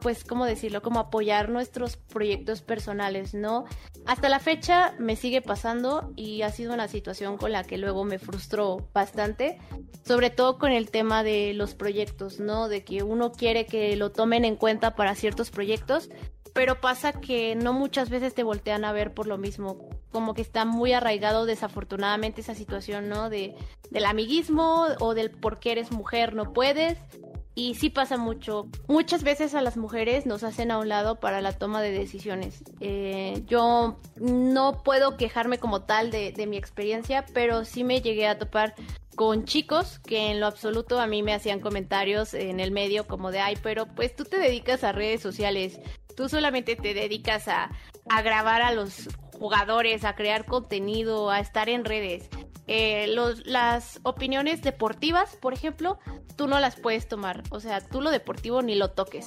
pues, 0.00 0.24
¿cómo 0.24 0.44
decirlo? 0.44 0.82
Como 0.82 1.00
apoyar 1.00 1.48
nuestros 1.48 1.96
proyectos 1.96 2.62
personales, 2.62 3.34
¿no? 3.34 3.64
Hasta 4.06 4.28
la 4.28 4.38
fecha 4.38 4.94
me 4.98 5.16
sigue 5.16 5.42
pasando 5.42 6.12
y 6.16 6.42
ha 6.42 6.50
sido 6.50 6.74
una 6.74 6.88
situación 6.88 7.36
con 7.36 7.52
la 7.52 7.64
que 7.64 7.78
luego 7.78 8.04
me 8.04 8.18
frustró 8.18 8.88
bastante, 8.92 9.58
sobre 10.04 10.30
todo 10.30 10.58
con 10.58 10.72
el 10.72 10.90
tema 10.90 11.22
de 11.22 11.52
los 11.54 11.74
proyectos, 11.74 12.38
¿no? 12.38 12.68
De 12.68 12.84
que 12.84 13.02
uno 13.02 13.32
quiere 13.32 13.66
que 13.66 13.96
lo 13.96 14.12
tomen 14.12 14.44
en 14.44 14.56
cuenta 14.56 14.94
para 14.94 15.14
ciertos 15.14 15.50
proyectos, 15.50 16.10
pero 16.54 16.80
pasa 16.80 17.12
que 17.12 17.54
no 17.54 17.72
muchas 17.72 18.10
veces 18.10 18.34
te 18.34 18.42
voltean 18.42 18.84
a 18.84 18.92
ver 18.92 19.14
por 19.14 19.26
lo 19.26 19.38
mismo, 19.38 19.88
como 20.10 20.34
que 20.34 20.42
está 20.42 20.64
muy 20.64 20.92
arraigado 20.92 21.46
desafortunadamente 21.46 22.40
esa 22.40 22.54
situación, 22.54 23.08
¿no? 23.08 23.30
De, 23.30 23.54
del 23.90 24.04
amiguismo 24.04 24.86
o 25.00 25.14
del 25.14 25.30
por 25.30 25.60
qué 25.60 25.72
eres 25.72 25.92
mujer 25.92 26.34
no 26.34 26.52
puedes 26.52 26.98
y 27.58 27.74
sí 27.74 27.90
pasa 27.90 28.16
mucho. 28.16 28.68
Muchas 28.86 29.24
veces 29.24 29.52
a 29.56 29.62
las 29.62 29.76
mujeres 29.76 30.26
nos 30.26 30.44
hacen 30.44 30.70
a 30.70 30.78
un 30.78 30.88
lado 30.88 31.18
para 31.18 31.40
la 31.40 31.52
toma 31.52 31.82
de 31.82 31.90
decisiones. 31.90 32.62
Eh, 32.78 33.42
yo 33.48 33.98
no 34.14 34.84
puedo 34.84 35.16
quejarme 35.16 35.58
como 35.58 35.82
tal 35.82 36.12
de, 36.12 36.30
de 36.30 36.46
mi 36.46 36.56
experiencia, 36.56 37.26
pero 37.34 37.64
sí 37.64 37.82
me 37.82 38.00
llegué 38.00 38.28
a 38.28 38.38
topar 38.38 38.76
con 39.16 39.44
chicos 39.44 39.98
que 39.98 40.30
en 40.30 40.38
lo 40.38 40.46
absoluto 40.46 41.00
a 41.00 41.08
mí 41.08 41.24
me 41.24 41.34
hacían 41.34 41.58
comentarios 41.58 42.32
en 42.32 42.60
el 42.60 42.70
medio 42.70 43.08
como 43.08 43.32
de, 43.32 43.40
ay, 43.40 43.58
pero 43.60 43.86
pues 43.86 44.14
tú 44.14 44.22
te 44.22 44.38
dedicas 44.38 44.84
a 44.84 44.92
redes 44.92 45.20
sociales, 45.20 45.80
tú 46.16 46.28
solamente 46.28 46.76
te 46.76 46.94
dedicas 46.94 47.48
a, 47.48 47.72
a 48.08 48.22
grabar 48.22 48.62
a 48.62 48.70
los 48.70 49.08
jugadores, 49.36 50.04
a 50.04 50.14
crear 50.14 50.44
contenido, 50.44 51.28
a 51.30 51.40
estar 51.40 51.68
en 51.68 51.84
redes. 51.84 52.28
Eh, 52.68 53.14
las 53.44 54.00
opiniones 54.02 54.62
deportivas, 54.62 55.36
por 55.36 55.54
ejemplo, 55.54 55.98
tú 56.36 56.46
no 56.46 56.60
las 56.60 56.76
puedes 56.76 57.08
tomar. 57.08 57.42
O 57.50 57.60
sea, 57.60 57.80
tú 57.80 58.00
lo 58.00 58.10
deportivo 58.10 58.62
ni 58.62 58.74
lo 58.74 58.90
toques. 58.90 59.26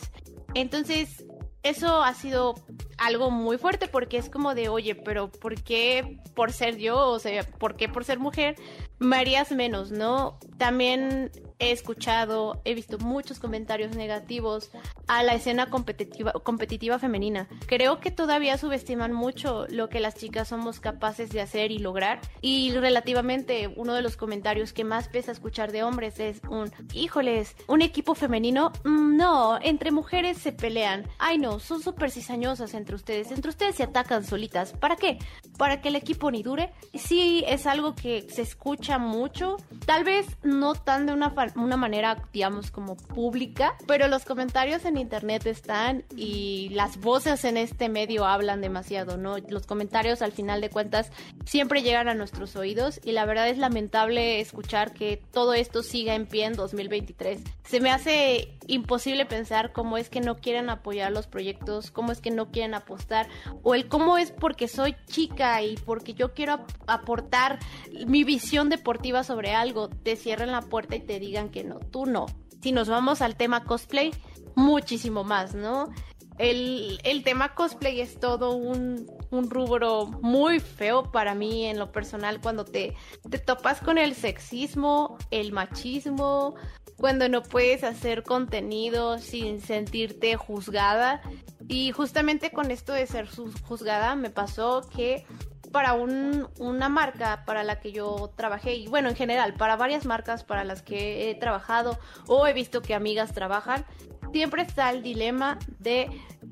Entonces, 0.54 1.26
eso 1.64 2.04
ha 2.04 2.14
sido 2.14 2.56
algo 2.98 3.30
muy 3.30 3.58
fuerte 3.58 3.88
porque 3.88 4.18
es 4.18 4.30
como 4.30 4.56
de, 4.56 4.70
oye, 4.70 4.96
pero 4.96 5.32
¿por 5.32 5.62
qué 5.62 6.20
por 6.36 6.52
ser 6.52 6.78
yo? 6.78 7.10
O 7.10 7.20
sea, 7.20 7.44
¿por 7.44 7.76
qué 7.76 7.88
por 7.88 8.04
ser 8.04 8.20
mujer 8.20 8.56
me 9.00 9.18
harías 9.18 9.52
menos, 9.52 9.92
no? 9.92 10.40
También 10.58 11.32
he 11.60 11.72
escuchado, 11.72 12.62
he 12.66 12.74
visto 12.74 12.98
muchos 12.98 13.40
comentarios 13.40 13.96
negativos 13.96 14.72
a 15.12 15.24
la 15.24 15.34
escena 15.34 15.66
competitiva, 15.66 16.32
competitiva 16.32 16.98
femenina. 16.98 17.50
Creo 17.66 18.00
que 18.00 18.12
todavía 18.12 18.58
subestiman 18.58 19.12
mucho 19.12 19.68
lo 19.68 19.90
que 19.90 20.00
las 20.00 20.16
chicas 20.16 20.48
somos 20.48 20.80
capaces 20.80 21.32
de 21.32 21.42
hacer 21.42 21.70
y 21.72 21.80
lograr. 21.80 22.22
Y 22.40 22.72
relativamente 22.72 23.68
uno 23.76 23.94
de 23.94 24.04
los 24.04 24.16
comentarios 24.16 24.72
que 24.72 24.86
más 24.86 25.10
pesa 25.10 25.34
escuchar 25.34 25.74
de 25.74 25.84
hombres 25.84 26.18
es 26.22 26.40
un, 26.50 26.72
híjoles, 26.94 27.58
un 27.68 27.82
equipo 27.82 28.16
femenino, 28.16 28.72
mm, 28.86 29.18
no, 29.18 29.60
entre 29.62 29.92
mujeres 29.92 30.38
se 30.38 30.54
pelean. 30.54 31.06
Ay 31.20 31.38
no, 31.38 31.60
son 31.60 31.82
súper 31.82 32.10
cizañosas 32.10 32.74
entre 32.74 32.96
ustedes, 32.96 33.32
entre 33.32 33.50
ustedes 33.50 33.76
se 33.76 33.84
atacan 33.84 34.24
solitas. 34.24 34.72
¿Para 34.72 34.96
qué? 34.96 35.20
Para 35.58 35.82
que 35.82 35.90
el 35.90 35.98
equipo 35.98 36.32
ni 36.32 36.42
dure. 36.42 36.72
Sí, 36.94 37.44
es 37.48 37.68
algo 37.68 37.96
que 37.96 38.28
se 38.30 38.44
escucha 38.44 38.98
mucho, 38.98 39.58
tal 39.86 40.06
vez 40.06 40.38
no 40.42 40.74
tan 40.74 41.06
de 41.06 41.12
una 41.12 41.36
una 41.56 41.76
manera, 41.76 42.30
digamos, 42.32 42.72
como 42.72 42.96
pública, 42.96 43.76
pero 43.88 44.08
los 44.08 44.24
comentarios 44.24 44.86
en 44.86 45.01
internet 45.02 45.46
están 45.46 46.04
y 46.16 46.70
las 46.70 46.98
voces 47.00 47.44
en 47.46 47.58
este 47.58 47.90
medio 47.90 48.26
hablan 48.26 48.62
demasiado, 48.62 49.18
¿no? 49.18 49.38
Los 49.50 49.66
comentarios 49.66 50.22
al 50.22 50.32
final 50.32 50.62
de 50.62 50.70
cuentas 50.70 51.12
siempre 51.46 51.82
llegan 51.82 52.08
a 52.08 52.14
nuestros 52.14 52.56
oídos 52.56 53.00
y 53.04 53.12
la 53.12 53.26
verdad 53.26 53.50
es 53.50 53.58
lamentable 53.58 54.40
escuchar 54.40 54.94
que 54.94 55.22
todo 55.32 55.54
esto 55.54 55.84
siga 55.84 56.16
en 56.16 56.26
pie 56.26 56.46
en 56.46 56.54
2023. 56.54 57.42
Se 57.64 57.80
me 57.80 57.92
hace 57.92 58.58
imposible 58.68 59.26
pensar 59.26 59.72
cómo 59.72 59.98
es 59.98 60.10
que 60.10 60.22
no 60.22 60.38
quieren 60.38 60.70
apoyar 60.70 61.12
los 61.12 61.28
proyectos, 61.28 61.92
cómo 61.92 62.12
es 62.12 62.22
que 62.22 62.32
no 62.32 62.52
quieren 62.52 62.74
apostar, 62.74 63.28
o 63.64 63.76
el 63.76 63.88
cómo 63.88 64.18
es 64.18 64.32
porque 64.32 64.68
soy 64.68 64.96
chica 65.08 65.62
y 65.62 65.76
porque 65.78 66.14
yo 66.14 66.34
quiero 66.34 66.66
aportar 66.88 67.60
mi 68.06 68.24
visión 68.24 68.70
deportiva 68.70 69.24
sobre 69.24 69.54
algo, 69.54 69.90
te 69.90 70.16
cierran 70.16 70.52
la 70.52 70.62
puerta 70.62 70.96
y 70.96 71.02
te 71.02 71.20
digan 71.20 71.50
que 71.50 71.64
no, 71.64 71.80
tú 71.80 72.06
no. 72.06 72.28
Si 72.62 72.72
nos 72.72 72.88
vamos 72.88 73.22
al 73.22 73.36
tema 73.36 73.64
cosplay, 73.64 74.12
muchísimo 74.56 75.24
más, 75.24 75.56
¿no? 75.56 75.92
El, 76.38 77.00
el 77.04 77.24
tema 77.24 77.54
cosplay 77.54 78.02
es 78.02 78.20
todo 78.20 78.56
un, 78.56 79.06
un, 79.30 79.50
rubro 79.50 80.08
muy 80.08 80.60
feo 80.60 81.12
para 81.12 81.36
mí 81.36 81.66
en 81.66 81.78
lo 81.78 81.92
personal 81.92 82.42
cuando 82.42 82.66
te, 82.66 82.96
te 83.30 83.38
topas 83.38 83.80
con 83.80 84.00
el 84.00 84.16
sexismo, 84.16 85.18
el 85.30 85.52
machismo, 85.52 86.56
cuando 86.98 87.30
no 87.30 87.44
puedes 87.44 87.84
hacer 87.84 88.24
contenido 88.24 89.20
sin 89.20 89.62
sentirte 89.62 90.36
juzgada. 90.36 91.22
Y 91.68 91.92
justamente 91.92 92.52
con 92.52 92.72
esto 92.72 92.94
de 92.94 93.06
ser 93.08 93.28
juzgada 93.64 94.16
me 94.16 94.30
pasó 94.30 94.82
que 94.96 95.26
para 95.72 95.94
un, 95.94 96.48
una 96.60 96.90
marca 96.90 97.44
para 97.46 97.64
la 97.64 97.80
que 97.80 97.92
yo 97.92 98.32
trabajé, 98.36 98.76
y 98.76 98.88
bueno, 98.88 99.10
en 99.10 99.16
general, 99.16 99.54
para 99.54 99.76
varias 99.76 100.06
marcas 100.06 100.44
para 100.44 100.64
las 100.64 100.82
que 100.82 101.30
he 101.30 101.36
trabajado 101.36 101.98
o 102.28 102.46
he 102.46 102.54
visto 102.54 102.82
que 102.82 102.94
amigas 102.94 103.34
trabajan, 103.34 103.86
siempre 104.32 104.64
está 104.64 104.90
el 104.90 105.04
dilema 105.04 105.60
de 105.80 106.10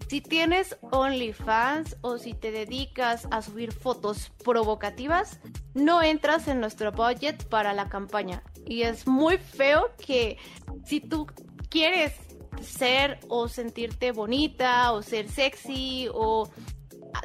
si 0.08 0.22
tienes 0.22 0.78
OnlyFans 0.92 1.98
o 2.02 2.18
si 2.18 2.34
te 2.34 2.52
dedicas 2.52 3.28
a 3.32 3.42
subir 3.42 3.72
fotos 3.72 4.32
provocativas, 4.44 5.40
no 5.74 6.02
entras 6.02 6.48
en 6.48 6.60
nuestro 6.60 6.92
budget 6.92 7.48
para 7.48 7.74
la 7.74 7.90
campaña. 7.90 8.44
Y 8.66 8.84
es 8.84 9.08
muy 9.08 9.38
feo 9.38 9.92
que 10.06 10.38
si 10.86 11.00
tú 11.00 11.28
quieres 11.70 12.14
ser 12.62 13.20
o 13.28 13.48
sentirte 13.48 14.12
bonita 14.12 14.92
o 14.92 15.02
ser 15.02 15.30
sexy 15.30 16.08
o 16.14 16.50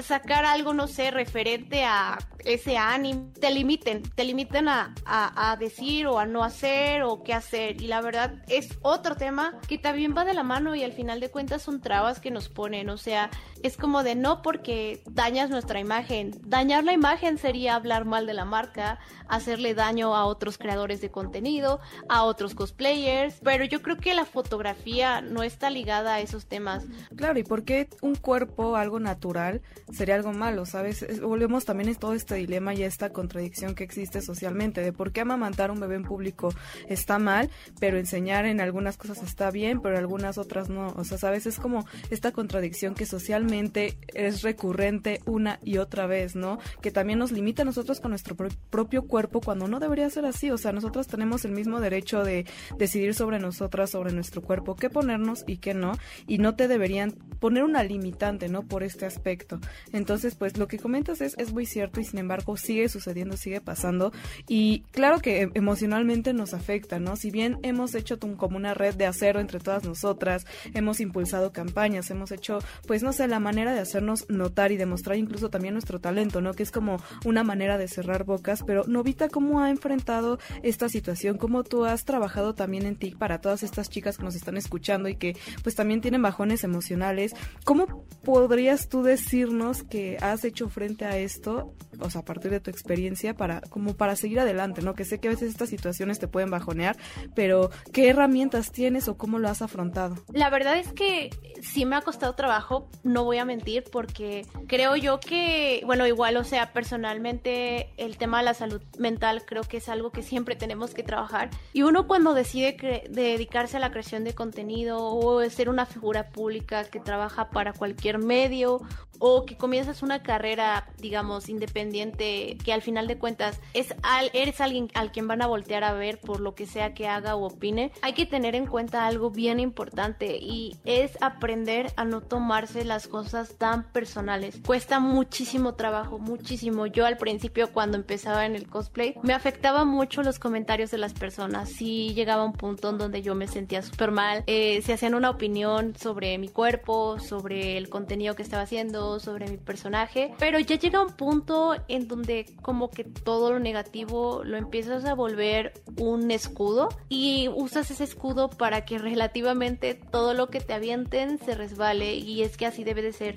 sacar 0.03 0.45
algo, 0.45 0.75
no 0.75 0.87
sé, 0.87 1.11
referente 1.11 1.85
a 1.85 2.19
ese 2.45 2.77
ánimo, 2.77 3.33
te 3.41 3.51
limiten, 3.51 4.03
te 4.03 4.25
limiten 4.25 4.69
a, 4.69 4.95
a, 5.07 5.57
decir 5.57 6.07
o 6.07 6.19
a 6.19 6.27
no 6.27 6.45
hacer 6.45 7.03
o 7.03 7.23
qué 7.23 7.35
hacer. 7.35 7.81
Y 7.81 7.87
la 7.87 8.01
verdad 8.01 8.43
es 8.49 8.79
otro 8.83 9.17
tema 9.17 9.59
que 9.69 9.79
también 9.79 10.15
va 10.17 10.25
de 10.25 10.35
la 10.35 10.43
mano 10.43 10.75
y 10.75 10.83
al 10.83 10.93
final 10.93 11.21
de 11.21 11.31
cuentas 11.31 11.63
son 11.63 11.81
trabas 11.81 12.21
que 12.21 12.31
nos 12.31 12.49
ponen. 12.49 12.91
O 12.91 12.97
sea, 12.97 13.31
es 13.63 13.77
como 13.77 14.03
de 14.03 14.15
no 14.15 14.43
porque 14.43 15.03
dañas 15.11 15.51
nuestra 15.51 15.81
imagen. 15.81 16.33
Dañar 16.45 16.85
la 16.85 16.93
imagen 16.93 17.39
sería 17.39 17.75
hablar 17.77 18.05
mal 18.05 18.27
de 18.27 18.35
la 18.35 18.45
marca, 18.45 18.99
hacerle 19.29 19.75
daño 19.75 20.15
a 20.15 20.27
otros 20.27 20.59
creadores 20.59 21.01
de 21.01 21.11
contenido, 21.11 21.81
a 22.09 22.25
otros 22.25 22.55
cosplayers. 22.55 23.37
Pero 23.43 23.65
yo 23.65 23.83
creo 23.83 23.97
que 23.97 24.15
la 24.15 24.25
fotografía 24.25 25.21
no 25.21 25.43
está 25.43 25.71
ligada 25.71 26.15
a 26.15 26.21
esos 26.21 26.47
temas. 26.47 26.85
Claro, 27.17 27.39
¿y 27.39 27.43
por 27.43 27.65
qué 27.65 27.89
un 28.03 28.17
cuerpo, 28.17 28.77
algo 28.77 29.01
natural, 29.01 29.63
sería 29.93 30.15
algo 30.17 30.33
malo? 30.33 30.67
¿Sabes? 30.67 31.21
Volvemos 31.21 31.65
también 31.65 31.89
a 31.91 31.95
todo 31.95 32.13
este 32.13 32.34
este 32.35 32.47
dilema 32.47 32.75
y 32.75 32.83
esta 32.83 33.11
contradicción 33.11 33.77
que 33.77 33.85
existe 33.85 34.21
socialmente 34.21 34.81
de 34.81 34.93
por 34.93 35.13
qué 35.13 35.21
amamantar 35.21 35.71
un 35.71 35.79
bebé 35.79 35.95
en 35.95 36.03
público 36.03 36.53
está 36.89 37.21
mal, 37.21 37.49
pero 37.79 37.97
enseñar 37.97 38.45
en 38.45 38.61
algunas 38.61 38.97
cosas 38.97 39.23
está 39.23 39.53
bien, 39.53 39.81
pero 39.81 39.95
en 39.95 40.01
algunas 40.01 40.37
otras 40.37 40.69
no. 40.69 40.89
O 40.97 41.05
sea, 41.05 41.17
sabes, 41.17 41.47
es 41.47 41.61
como 41.61 41.87
esta 42.11 42.33
contradicción 42.33 42.95
que 42.95 43.07
socialmente 43.07 43.97
es 44.15 44.43
recurrente 44.43 45.21
una 45.27 45.61
y 45.63 45.79
otra 45.79 46.07
vez, 46.07 46.35
¿no? 46.35 46.59
Que 46.83 46.91
también 46.91 47.21
nos 47.21 47.31
limita 47.31 47.63
a 47.63 47.65
nosotros 47.65 48.01
con 48.01 48.11
nuestro 48.11 48.37
propio 48.71 49.03
cuerpo 49.03 49.41
cuando 49.41 49.69
no 49.69 49.79
debería 49.79 50.11
ser 50.11 50.25
así. 50.25 50.51
O 50.51 50.59
sea, 50.59 50.73
nosotros 50.73 51.07
tenemos 51.07 51.45
el 51.45 51.53
mismo 51.53 51.81
derecho 51.81 52.25
de 52.25 52.47
decidir 52.79 53.15
sobre 53.15 53.39
nosotras, 53.39 53.91
sobre 53.91 54.13
nuestro 54.13 54.43
cuerpo, 54.43 54.75
qué 54.75 54.91
ponernos 54.91 55.45
y 55.47 55.59
qué 55.59 55.73
no. 55.73 55.93
Y 56.27 56.39
no 56.39 56.57
te 56.57 56.67
deberían 56.67 57.13
poner 57.39 57.63
una 57.63 57.85
limitante, 57.85 58.49
¿no? 58.49 58.63
Por 58.63 58.83
este 58.83 59.07
aspecto. 59.07 59.61
Entonces, 59.93 60.35
pues 60.35 60.57
lo 60.59 60.67
que 60.67 60.79
comentas 60.79 61.21
es, 61.21 61.35
es 61.39 61.53
muy 61.53 61.65
cierto 61.65 62.01
y 62.01 62.05
sin 62.05 62.24
embargo 62.25 62.57
sigue 62.57 62.89
sucediendo, 62.89 63.37
sigue 63.37 63.61
pasando 63.61 64.13
y 64.49 64.81
claro 64.91 65.21
que 65.21 65.43
em, 65.43 65.51
emocionalmente 65.55 66.33
nos 66.33 66.55
afecta, 66.55 66.99
¿no? 66.99 67.17
Si 67.17 67.31
bien 67.31 67.59
hemos 67.63 67.95
hecho 67.95 68.19
como 68.19 68.57
una 68.57 68.75
red 68.75 68.95
de 68.95 69.07
acero 69.07 69.41
entre 69.41 69.61
todas 69.61 69.85
nosotras, 69.85 70.47
hemos 70.75 71.01
impulsado 71.01 71.53
campañas, 71.53 72.11
hemos 72.11 72.33
hecho, 72.33 72.59
pues 72.87 73.03
no 73.03 73.13
sé, 73.13 73.29
la 73.29 73.41
manera 73.41 73.73
de 73.73 73.81
hacernos 73.81 74.29
notar 74.29 74.73
y 74.73 74.77
demostrar 74.77 75.17
incluso 75.17 75.51
también 75.51 75.75
nuestro 75.75 76.01
talento, 76.01 76.41
¿no? 76.41 76.55
Que 76.55 76.63
es 76.63 76.71
como 76.71 76.99
una 77.25 77.45
manera 77.45 77.79
de 77.79 77.89
cerrar 77.89 78.25
bocas, 78.25 78.63
pero 78.67 78.85
Novita, 78.87 79.29
¿cómo 79.29 79.61
ha 79.61 79.71
enfrentado 79.71 80.39
esta 80.63 80.89
situación? 80.89 81.39
¿Cómo 81.39 81.65
tú 81.65 81.85
has 81.85 82.05
trabajado 82.05 82.55
también 82.55 82.87
en 82.87 82.97
ti 82.97 83.15
para 83.17 83.41
todas 83.41 83.63
estas 83.63 83.91
chicas 83.91 84.17
que 84.17 84.25
nos 84.25 84.35
están 84.35 84.57
escuchando 84.57 85.09
y 85.09 85.17
que 85.17 85.37
pues 85.63 85.75
también 85.75 86.01
tienen 86.01 86.23
bajones 86.23 86.65
emocionales? 86.65 87.35
¿Cómo 87.65 88.07
podrías 88.25 88.89
tú 88.89 89.03
decirnos 89.03 89.83
que 89.83 90.19
has 90.21 90.45
hecho 90.45 90.69
frente 90.69 91.05
a 91.05 91.19
esto? 91.19 91.75
O 92.01 92.11
a 92.17 92.25
partir 92.25 92.51
de 92.51 92.61
tu 92.61 92.71
experiencia 92.71 93.35
para 93.35 93.61
como 93.63 93.95
para 93.95 94.17
seguir 94.17 94.41
adelante, 94.41 94.83
¿no? 94.83 94.95
Que 94.95 95.05
sé 95.05 95.19
que 95.19 95.29
a 95.29 95.31
veces 95.31 95.51
estas 95.51 95.69
situaciones 95.69 96.19
te 96.19 96.29
pueden 96.29 96.51
bajonear, 96.51 96.97
pero 97.35 97.71
¿qué 97.93 98.09
herramientas 98.09 98.73
tienes 98.73 99.09
o 99.09 99.17
cómo 99.17 99.39
lo 99.39 99.49
has 99.49 99.63
afrontado? 99.63 100.17
La 100.33 100.51
verdad 100.51 100.79
es 100.79 100.93
que 100.93 101.31
sí 101.63 101.85
me 101.85 101.97
ha 101.97 102.03
costado 102.03 102.35
trabajo, 102.35 102.89
no 103.03 103.25
voy 103.25 103.39
a 103.39 103.45
mentir, 103.45 103.85
porque 103.91 104.47
creo 104.75 104.97
yo 104.97 105.21
que, 105.21 105.83
bueno, 105.87 106.05
igual, 106.05 106.37
o 106.37 106.43
sea, 106.43 106.73
personalmente 106.73 107.91
el 107.97 108.19
tema 108.19 108.39
de 108.39 108.47
la 108.47 108.55
salud 108.55 108.83
mental 108.99 109.45
creo 109.47 109.63
que 109.63 109.77
es 109.77 109.89
algo 109.89 110.11
que 110.11 110.25
siempre 110.25 110.57
tenemos 110.57 110.95
que 110.95 111.05
trabajar. 111.05 111.51
Y 111.73 111.83
uno 111.83 112.09
cuando 112.09 112.35
decide 112.35 112.77
dedicarse 113.09 113.77
a 113.77 113.81
la 113.81 113.93
creación 113.93 114.25
de 114.25 114.35
contenido 114.35 114.99
o 115.01 115.49
ser 115.49 115.69
una 115.69 115.87
figura 115.87 116.31
pública 116.31 116.83
que 116.87 116.99
trabaja 116.99 117.51
para 117.51 117.73
cualquier 117.73 118.19
medio 118.19 118.81
o 119.19 119.45
que 119.47 119.57
comienzas 119.57 120.03
una 120.03 120.23
carrera, 120.23 120.89
digamos, 120.99 121.49
independiente, 121.49 122.59
que 122.65 122.73
al 122.73 122.83
final 122.83 123.07
de 123.07 123.19
cuentas 123.19 123.61
es 123.73 123.95
eres 124.33 124.61
alguien 124.61 124.91
al 124.95 125.13
quien 125.13 125.29
van 125.29 125.43
a 125.43 125.47
voltear 125.47 125.85
a 125.85 125.93
ver 125.93 126.21
por 126.21 126.41
lo 126.41 126.55
que 126.55 126.67
sea 126.67 126.95
que 126.95 127.09
haga 127.09 127.37
o 127.37 127.47
opine, 127.47 127.93
hay 128.03 128.13
que 128.15 128.27
tener 128.27 128.55
en 128.55 128.67
cuenta 128.67 129.07
algo 129.07 129.31
bien 129.31 129.61
importante 129.61 130.37
y 130.37 130.77
es 130.85 131.17
aprender 131.21 131.93
a 131.97 132.05
no 132.05 132.21
tomarse 132.21 132.85
las 132.85 133.09
cosas 133.09 133.57
tan 133.57 133.85
personales. 133.93 134.59
Cuesta 134.67 134.99
muchísimo 134.99 135.75
trabajo, 135.75 136.19
muchísimo. 136.19 136.87
Yo 136.87 137.05
al 137.05 137.19
principio 137.19 137.71
cuando 137.71 137.99
empezaba 137.99 138.47
en 138.47 138.57
el 138.57 138.67
cosplay 138.67 139.15
me 139.23 139.35
afectaba 139.35 139.85
mucho 139.85 140.23
los 140.23 140.39
comentarios 140.39 140.91
de 140.91 140.97
las 140.97 141.13
personas. 141.13 141.69
Sí 141.69 142.15
llegaba 142.15 142.45
un 142.45 142.55
punto 142.55 142.89
en 142.89 142.97
donde 142.97 143.21
yo 143.21 143.35
me 143.35 143.47
sentía 143.47 143.83
súper 143.83 144.11
mal. 144.11 144.43
Eh, 144.47 144.81
se 144.81 144.95
hacían 144.95 145.15
una 145.15 145.29
opinión 145.29 145.95
sobre 145.97 146.39
mi 146.39 146.49
cuerpo, 146.49 147.19
sobre 147.19 147.77
el 147.77 147.91
contenido 147.91 148.35
que 148.35 148.43
estaba 148.43 148.63
haciendo 148.63 149.21
sobre 149.21 149.49
mi 149.49 149.59
personaje, 149.59 150.33
pero 150.39 150.59
ya 150.59 150.77
llega 150.77 151.03
un 151.03 151.13
punto 151.13 151.77
en 151.89 152.09
donde 152.09 152.47
como 152.63 152.89
que 152.91 153.05
todo 153.05 153.53
lo 153.53 153.59
negativo 153.59 154.45
lo 154.45 154.57
empiezas 154.57 155.05
a 155.05 155.13
volver 155.13 155.75
un 155.99 156.31
escudo 156.31 156.89
y 157.11 157.51
usas 157.55 157.91
ese 157.91 158.05
escudo 158.05 158.49
para 158.49 158.87
que 158.87 158.97
relativamente 158.97 159.93
todo 159.93 160.33
lo 160.33 160.49
que 160.49 160.61
te 160.61 160.73
avienten 160.73 161.39
se 161.39 161.55
resbale 161.55 162.15
y 162.15 162.43
es 162.43 162.57
que 162.57 162.65
así 162.65 162.83
debe 162.83 163.03
de 163.03 163.13
ser. 163.13 163.35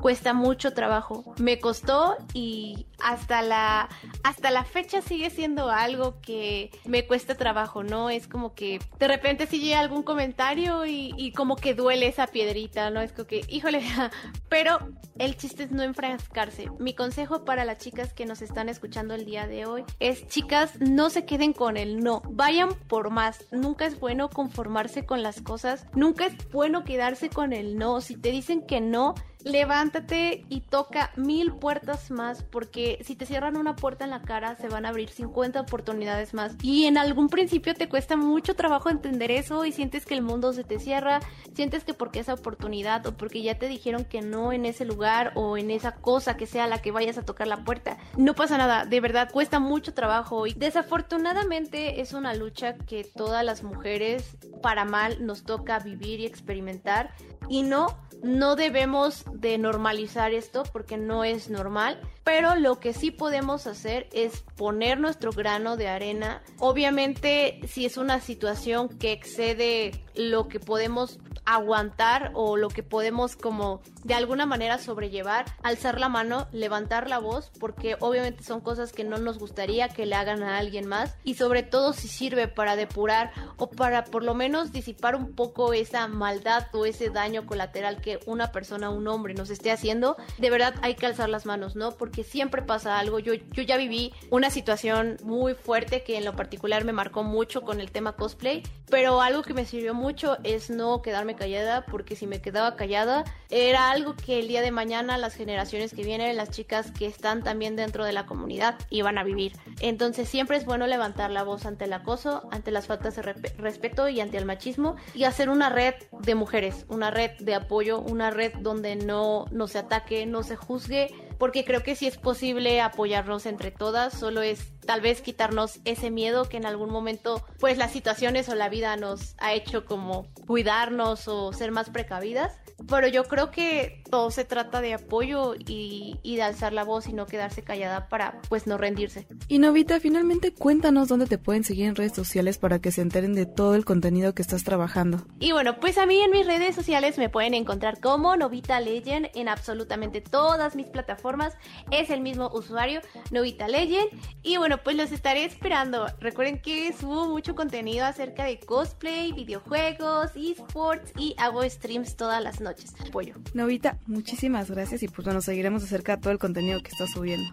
Cuesta 0.00 0.32
mucho 0.32 0.59
trabajo. 0.72 1.34
Me 1.38 1.58
costó 1.58 2.16
y 2.34 2.86
hasta 3.02 3.42
la 3.42 3.88
hasta 4.22 4.50
la 4.50 4.64
fecha 4.64 5.00
sigue 5.00 5.30
siendo 5.30 5.70
algo 5.70 6.20
que 6.20 6.70
me 6.84 7.06
cuesta 7.06 7.34
trabajo, 7.34 7.82
¿no? 7.82 8.10
Es 8.10 8.28
como 8.28 8.54
que 8.54 8.78
de 8.98 9.08
repente 9.08 9.46
si 9.46 9.60
llega 9.60 9.80
algún 9.80 10.02
comentario 10.02 10.86
y, 10.86 11.14
y 11.16 11.32
como 11.32 11.56
que 11.56 11.74
duele 11.74 12.06
esa 12.06 12.26
piedrita, 12.26 12.90
¿no? 12.90 13.00
Es 13.00 13.12
como 13.12 13.26
que, 13.26 13.44
híjole, 13.48 13.82
pero 14.48 14.78
el 15.18 15.36
chiste 15.36 15.64
es 15.64 15.70
no 15.70 15.82
enfrascarse. 15.82 16.70
Mi 16.78 16.94
consejo 16.94 17.44
para 17.44 17.64
las 17.64 17.78
chicas 17.78 18.12
que 18.12 18.26
nos 18.26 18.42
están 18.42 18.68
escuchando 18.68 19.14
el 19.14 19.24
día 19.24 19.46
de 19.46 19.66
hoy 19.66 19.84
es, 19.98 20.26
chicas, 20.28 20.80
no 20.80 21.10
se 21.10 21.24
queden 21.24 21.52
con 21.52 21.76
el 21.76 22.00
no, 22.00 22.22
vayan 22.30 22.70
por 22.88 23.10
más. 23.10 23.44
Nunca 23.50 23.86
es 23.86 23.98
bueno 23.98 24.30
conformarse 24.30 25.04
con 25.04 25.22
las 25.22 25.40
cosas, 25.40 25.86
nunca 25.94 26.26
es 26.26 26.50
bueno 26.50 26.84
quedarse 26.84 27.30
con 27.30 27.52
el 27.52 27.76
no. 27.76 28.00
Si 28.00 28.16
te 28.16 28.30
dicen 28.30 28.66
que 28.66 28.80
no, 28.80 29.14
levántate 29.44 30.44
y 30.48 30.60
toca 30.60 31.10
mil 31.16 31.52
puertas 31.52 32.10
más 32.10 32.42
porque 32.42 32.98
si 33.04 33.16
te 33.16 33.26
cierran 33.26 33.56
una 33.56 33.76
puerta 33.76 34.04
en 34.04 34.10
la 34.10 34.22
cara 34.22 34.56
se 34.56 34.68
van 34.68 34.86
a 34.86 34.90
abrir 34.90 35.10
50 35.10 35.60
oportunidades 35.60 36.34
más. 36.34 36.56
Y 36.62 36.86
en 36.86 36.98
algún 36.98 37.28
principio 37.28 37.74
te 37.74 37.88
cuesta 37.88 38.16
mucho 38.16 38.54
trabajo 38.54 38.90
entender 38.90 39.30
eso 39.30 39.64
y 39.64 39.72
sientes 39.72 40.06
que 40.06 40.14
el 40.14 40.22
mundo 40.22 40.52
se 40.52 40.64
te 40.64 40.78
cierra, 40.78 41.20
sientes 41.54 41.84
que 41.84 41.94
porque 41.94 42.20
esa 42.20 42.34
oportunidad 42.34 43.06
o 43.06 43.16
porque 43.16 43.42
ya 43.42 43.58
te 43.58 43.68
dijeron 43.68 44.04
que 44.04 44.22
no 44.22 44.52
en 44.52 44.66
ese 44.66 44.84
lugar 44.84 45.32
o 45.34 45.56
en 45.56 45.70
esa 45.70 45.92
cosa 45.92 46.36
que 46.36 46.46
sea 46.46 46.66
la 46.66 46.82
que 46.82 46.92
vayas 46.92 47.18
a 47.18 47.24
tocar 47.24 47.46
la 47.46 47.64
puerta, 47.64 47.98
no 48.16 48.34
pasa 48.34 48.58
nada, 48.58 48.84
de 48.84 49.00
verdad 49.00 49.30
cuesta 49.30 49.58
mucho 49.58 49.94
trabajo. 49.94 50.46
Y 50.46 50.54
desafortunadamente 50.54 52.00
es 52.00 52.12
una 52.12 52.34
lucha 52.34 52.76
que 52.76 53.04
todas 53.04 53.44
las 53.44 53.62
mujeres 53.62 54.36
para 54.62 54.84
mal 54.84 55.24
nos 55.24 55.44
toca 55.44 55.78
vivir 55.78 56.20
y 56.20 56.26
experimentar. 56.26 57.14
Y 57.48 57.62
no 57.62 57.98
no 58.22 58.56
debemos 58.56 59.24
de 59.32 59.58
normalizar 59.58 60.32
esto 60.32 60.64
porque 60.72 60.96
no 60.96 61.24
es 61.24 61.50
normal, 61.50 62.00
pero 62.24 62.54
lo 62.54 62.80
que 62.80 62.92
sí 62.92 63.10
podemos 63.10 63.66
hacer 63.66 64.08
es 64.12 64.44
poner 64.56 65.00
nuestro 65.00 65.32
grano 65.32 65.76
de 65.76 65.88
arena. 65.88 66.42
Obviamente, 66.58 67.60
si 67.66 67.86
es 67.86 67.96
una 67.96 68.20
situación 68.20 68.88
que 68.88 69.12
excede 69.12 69.92
lo 70.14 70.48
que 70.48 70.60
podemos 70.60 71.18
aguantar 71.44 72.30
o 72.34 72.56
lo 72.56 72.68
que 72.68 72.82
podemos 72.82 73.36
como 73.36 73.80
de 74.04 74.14
alguna 74.14 74.46
manera 74.46 74.78
sobrellevar, 74.78 75.46
alzar 75.62 76.00
la 76.00 76.08
mano, 76.08 76.48
levantar 76.52 77.08
la 77.08 77.18
voz, 77.18 77.50
porque 77.58 77.96
obviamente 78.00 78.44
son 78.44 78.60
cosas 78.60 78.92
que 78.92 79.04
no 79.04 79.18
nos 79.18 79.38
gustaría 79.38 79.88
que 79.88 80.06
le 80.06 80.14
hagan 80.14 80.42
a 80.42 80.58
alguien 80.58 80.86
más 80.86 81.16
y 81.24 81.34
sobre 81.34 81.62
todo 81.62 81.92
si 81.92 82.08
sirve 82.08 82.48
para 82.48 82.76
depurar 82.76 83.32
o 83.56 83.70
para 83.70 84.04
por 84.04 84.22
lo 84.22 84.34
menos 84.34 84.72
disipar 84.72 85.16
un 85.16 85.34
poco 85.34 85.72
esa 85.72 86.06
maldad 86.08 86.66
o 86.72 86.86
ese 86.86 87.10
daño 87.10 87.46
colateral 87.46 88.00
que 88.00 88.20
una 88.26 88.52
persona, 88.52 88.90
un 88.90 89.08
hombre 89.08 89.34
nos 89.34 89.50
esté 89.50 89.70
haciendo, 89.70 90.16
de 90.38 90.50
verdad 90.50 90.74
hay 90.82 90.94
que 90.94 91.06
alzar 91.06 91.28
las 91.28 91.46
manos, 91.46 91.76
¿no? 91.76 91.92
Porque 91.92 92.24
siempre 92.24 92.62
pasa 92.62 92.98
algo. 92.98 93.18
Yo, 93.18 93.34
yo 93.34 93.62
ya 93.62 93.76
viví 93.76 94.12
una 94.30 94.50
situación 94.50 95.16
muy 95.22 95.54
fuerte 95.54 96.02
que 96.02 96.16
en 96.16 96.24
lo 96.24 96.36
particular 96.36 96.84
me 96.84 96.92
marcó 96.92 97.22
mucho 97.22 97.62
con 97.62 97.80
el 97.80 97.90
tema 97.90 98.12
cosplay, 98.12 98.62
pero 98.88 99.20
algo 99.20 99.42
que 99.42 99.54
me 99.54 99.64
sirvió 99.64 99.94
mucho 99.94 100.38
es 100.44 100.70
no 100.70 101.02
quedarme 101.02 101.29
callada, 101.34 101.84
porque 101.86 102.16
si 102.16 102.26
me 102.26 102.40
quedaba 102.40 102.76
callada 102.76 103.24
era 103.50 103.90
algo 103.90 104.14
que 104.16 104.40
el 104.40 104.48
día 104.48 104.62
de 104.62 104.70
mañana 104.70 105.18
las 105.18 105.34
generaciones 105.34 105.92
que 105.92 106.04
vienen, 106.04 106.36
las 106.36 106.50
chicas 106.50 106.90
que 106.90 107.06
están 107.06 107.42
también 107.42 107.76
dentro 107.76 108.04
de 108.04 108.12
la 108.12 108.26
comunidad, 108.26 108.76
iban 108.90 109.18
a 109.18 109.24
vivir. 109.24 109.52
Entonces 109.80 110.28
siempre 110.28 110.56
es 110.56 110.64
bueno 110.64 110.86
levantar 110.86 111.30
la 111.30 111.42
voz 111.42 111.66
ante 111.66 111.84
el 111.84 111.92
acoso, 111.92 112.48
ante 112.50 112.70
las 112.70 112.86
faltas 112.86 113.16
de 113.16 113.22
respeto 113.22 114.08
y 114.08 114.20
ante 114.20 114.36
el 114.36 114.44
machismo 114.44 114.96
y 115.14 115.24
hacer 115.24 115.48
una 115.48 115.68
red 115.68 115.94
de 116.20 116.34
mujeres, 116.34 116.84
una 116.88 117.10
red 117.10 117.32
de 117.40 117.54
apoyo, 117.54 118.00
una 118.00 118.30
red 118.30 118.52
donde 118.60 118.96
no, 118.96 119.46
no 119.50 119.68
se 119.68 119.78
ataque, 119.78 120.26
no 120.26 120.42
se 120.42 120.56
juzgue 120.56 121.10
porque 121.40 121.64
creo 121.64 121.82
que 121.82 121.96
sí 121.96 122.06
es 122.06 122.18
posible 122.18 122.82
apoyarnos 122.82 123.46
entre 123.46 123.70
todas, 123.70 124.12
solo 124.12 124.42
es 124.42 124.78
tal 124.84 125.00
vez 125.00 125.22
quitarnos 125.22 125.80
ese 125.86 126.10
miedo 126.10 126.44
que 126.50 126.58
en 126.58 126.66
algún 126.66 126.90
momento 126.90 127.42
pues 127.58 127.78
las 127.78 127.92
situaciones 127.92 128.50
o 128.50 128.54
la 128.54 128.68
vida 128.68 128.94
nos 128.98 129.36
ha 129.38 129.54
hecho 129.54 129.86
como 129.86 130.26
cuidarnos 130.46 131.28
o 131.28 131.54
ser 131.54 131.72
más 131.72 131.88
precavidas. 131.88 132.58
Pero 132.86 133.08
yo 133.08 133.24
creo 133.24 133.50
que 133.50 133.99
todo 134.10 134.30
se 134.30 134.44
trata 134.44 134.80
de 134.80 134.94
apoyo 134.94 135.54
y, 135.54 136.18
y 136.22 136.36
de 136.36 136.42
alzar 136.42 136.72
la 136.72 136.84
voz 136.84 137.08
y 137.08 137.12
no 137.12 137.26
quedarse 137.26 137.62
callada 137.62 138.08
para 138.08 138.40
pues 138.48 138.66
no 138.66 138.76
rendirse. 138.76 139.26
Y 139.48 139.58
Novita, 139.58 140.00
finalmente 140.00 140.52
cuéntanos 140.52 141.08
dónde 141.08 141.26
te 141.26 141.38
pueden 141.38 141.64
seguir 141.64 141.86
en 141.86 141.96
redes 141.96 142.12
sociales 142.12 142.58
para 142.58 142.80
que 142.80 142.92
se 142.92 143.02
enteren 143.02 143.34
de 143.34 143.46
todo 143.46 143.74
el 143.74 143.84
contenido 143.84 144.34
que 144.34 144.42
estás 144.42 144.64
trabajando. 144.64 145.24
Y 145.38 145.52
bueno, 145.52 145.78
pues 145.80 145.98
a 145.98 146.06
mí 146.06 146.20
en 146.20 146.30
mis 146.30 146.46
redes 146.46 146.74
sociales 146.74 147.18
me 147.18 147.28
pueden 147.28 147.54
encontrar 147.54 148.00
como 148.00 148.36
Novita 148.36 148.80
Legend 148.80 149.28
en 149.34 149.48
absolutamente 149.48 150.20
todas 150.20 150.76
mis 150.76 150.86
plataformas. 150.86 151.56
Es 151.90 152.10
el 152.10 152.20
mismo 152.20 152.50
usuario, 152.52 153.00
Novita 153.30 153.68
Legend. 153.68 154.08
Y 154.42 154.56
bueno, 154.56 154.78
pues 154.82 154.96
los 154.96 155.12
estaré 155.12 155.44
esperando. 155.44 156.06
Recuerden 156.20 156.60
que 156.60 156.92
subo 156.92 157.28
mucho 157.28 157.54
contenido 157.54 158.04
acerca 158.04 158.44
de 158.44 158.58
cosplay, 158.58 159.32
videojuegos, 159.32 160.32
esports 160.34 161.12
y 161.16 161.34
hago 161.38 161.62
streams 161.68 162.16
todas 162.16 162.42
las 162.42 162.60
noches. 162.60 162.94
Apoyo. 163.06 163.34
Novita, 163.54 163.98
muchísimas 164.06 164.70
gracias 164.70 165.02
y 165.02 165.08
pues 165.08 165.24
bueno, 165.24 165.40
seguiremos 165.40 165.82
acerca 165.82 166.16
de 166.16 166.22
todo 166.22 166.32
el 166.32 166.38
contenido 166.38 166.82
que 166.82 166.88
estás 166.88 167.10
subiendo. 167.10 167.48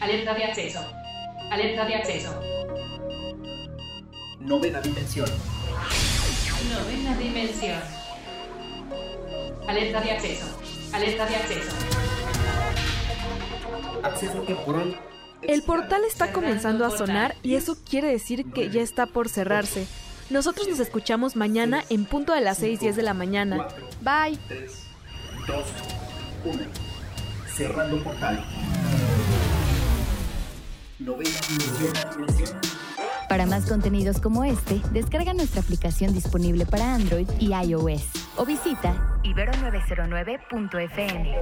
Alerta 0.00 0.34
de 0.34 0.44
acceso. 0.44 0.80
Alerta 1.50 1.84
de 1.84 1.94
acceso. 1.94 2.40
Novena 4.40 4.80
dimensión. 4.80 5.28
Novena 6.70 7.16
dimensión. 7.16 7.80
Alerta 9.68 10.00
de 10.00 10.10
acceso. 10.10 10.58
Alerta 10.92 11.26
de 11.26 11.36
acceso. 11.36 11.70
Acceso 14.02 14.42
temporal. 14.42 15.00
El 15.42 15.62
portal 15.62 16.02
está 16.04 16.32
comenzando 16.32 16.84
a 16.84 16.96
sonar 16.96 17.34
y 17.42 17.54
eso 17.54 17.76
quiere 17.88 18.08
decir 18.08 18.50
que 18.52 18.70
ya 18.70 18.80
está 18.80 19.06
por 19.06 19.28
cerrarse. 19.28 19.86
Nosotros 20.30 20.68
nos 20.68 20.80
escuchamos 20.80 21.36
mañana 21.36 21.84
en 21.90 22.04
punto 22.04 22.32
de 22.32 22.40
las 22.40 22.60
6:10 22.60 22.94
de 22.96 23.02
la 23.02 23.14
mañana. 23.14 23.68
Bye. 24.00 24.38
3, 25.46 25.56
2, 26.44 26.44
1. 26.44 26.64
Cerrando 27.46 28.02
portal. 28.02 28.44
Novena 30.98 31.38
dimensión. 31.48 31.92
Para 33.28 33.46
más 33.46 33.66
contenidos 33.66 34.20
como 34.20 34.42
este, 34.44 34.80
descarga 34.92 35.34
nuestra 35.34 35.62
aplicación 35.62 36.12
disponible 36.12 36.66
para 36.66 36.94
Android 36.94 37.28
y 37.38 37.54
iOS 37.54 38.02
o 38.36 38.44
visita 38.44 39.20
ibero909.fm. 39.24 41.34